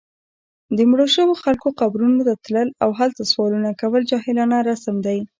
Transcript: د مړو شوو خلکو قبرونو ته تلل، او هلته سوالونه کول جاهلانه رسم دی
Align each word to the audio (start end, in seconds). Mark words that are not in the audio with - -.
د 0.77 0.79
مړو 0.89 1.05
شوو 1.15 1.33
خلکو 1.43 1.67
قبرونو 1.79 2.19
ته 2.27 2.33
تلل، 2.45 2.69
او 2.83 2.89
هلته 2.99 3.21
سوالونه 3.31 3.69
کول 3.81 4.01
جاهلانه 4.11 4.57
رسم 4.69 4.95
دی 5.05 5.19